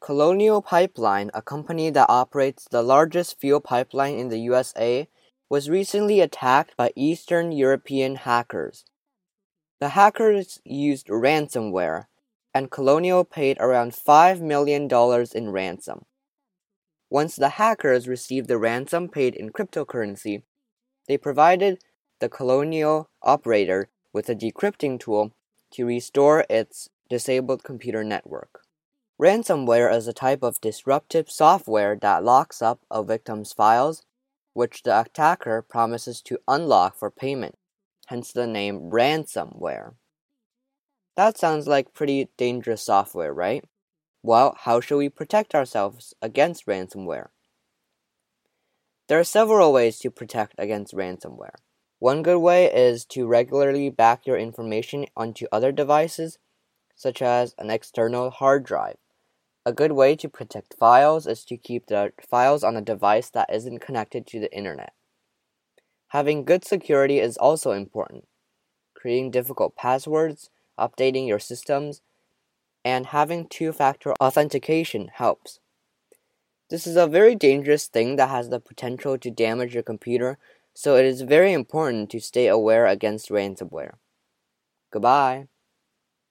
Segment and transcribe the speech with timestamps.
[0.00, 5.08] Colonial Pipeline, a company that operates the largest fuel pipeline in the USA,
[5.50, 8.84] was recently attacked by Eastern European hackers.
[9.80, 12.06] The hackers used ransomware,
[12.54, 14.88] and Colonial paid around $5 million
[15.34, 16.04] in ransom.
[17.10, 20.42] Once the hackers received the ransom paid in cryptocurrency,
[21.08, 21.82] they provided
[22.20, 25.32] the Colonial operator with a decrypting tool
[25.72, 28.62] to restore its disabled computer network.
[29.20, 34.04] Ransomware is a type of disruptive software that locks up a victim's files,
[34.52, 37.56] which the attacker promises to unlock for payment,
[38.06, 39.94] hence the name ransomware.
[41.16, 43.64] That sounds like pretty dangerous software, right?
[44.22, 47.30] Well, how should we protect ourselves against ransomware?
[49.08, 51.56] There are several ways to protect against ransomware.
[51.98, 56.38] One good way is to regularly back your information onto other devices,
[56.94, 58.96] such as an external hard drive.
[59.68, 63.52] A good way to protect files is to keep the files on a device that
[63.52, 64.94] isn't connected to the internet.
[66.06, 68.26] Having good security is also important.
[68.94, 70.48] Creating difficult passwords,
[70.80, 72.00] updating your systems,
[72.82, 75.60] and having two factor authentication helps.
[76.70, 80.38] This is a very dangerous thing that has the potential to damage your computer,
[80.72, 83.96] so it is very important to stay aware against ransomware.
[84.90, 85.48] Goodbye.